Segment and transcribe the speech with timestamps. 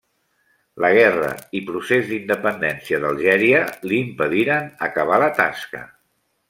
[0.85, 1.27] La guerra
[1.59, 5.89] i procés d'independència d'Algèria li impediren acabar la tasca.